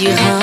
[0.00, 0.37] you home.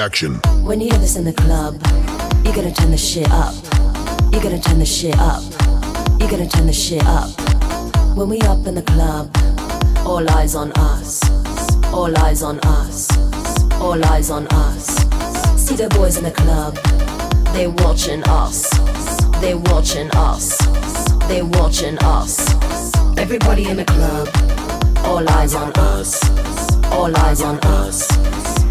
[0.00, 0.40] Action.
[0.64, 1.74] When you hear this in the club,
[2.44, 3.54] you gotta turn the shit up.
[4.32, 5.42] You gotta turn the shit up.
[6.20, 7.30] You gotta turn the shit up.
[8.16, 9.30] When we up in the club,
[10.04, 11.22] all eyes on us.
[11.92, 13.08] All eyes on us.
[13.80, 15.10] All eyes on us
[15.70, 16.74] see the boys in the club.
[17.54, 18.68] they're watching us.
[19.40, 20.58] They're watching us.
[21.28, 22.34] They're watching us.
[23.16, 24.28] Everybody in the club.
[25.04, 26.18] All eyes on us.
[26.90, 28.09] All eyes on us.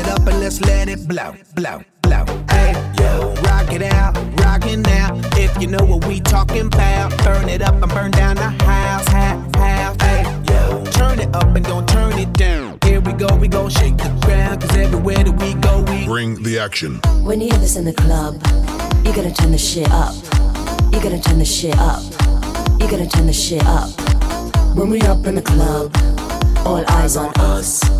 [0.00, 2.24] Light it up and let's let it blow, blow, blow.
[2.48, 3.34] Hey, yo.
[3.42, 5.20] Rock it out, rock it now.
[5.36, 9.06] If you know what we talking about, burn it up and burn down the house,
[9.08, 10.00] half, half.
[10.00, 10.82] Hey, yo.
[10.92, 12.78] Turn it up and don't turn it down.
[12.82, 14.62] Here we go, we gon' shake the ground.
[14.62, 17.00] Cause everywhere that we go, we Bring the Action.
[17.22, 18.36] When you hear this in the club,
[19.04, 20.14] you gotta turn the shit up.
[20.94, 22.02] You gotta turn the shit up.
[22.80, 23.90] You gotta turn the shit up.
[24.74, 25.94] When we up in the club,
[26.64, 27.99] all eyes on us.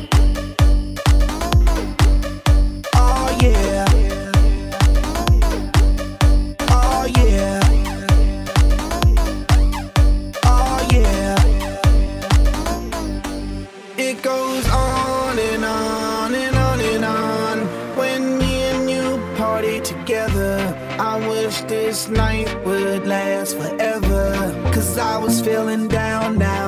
[21.91, 24.21] This night would last forever.
[24.73, 26.60] Cause I was feeling down, now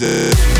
[0.00, 0.55] House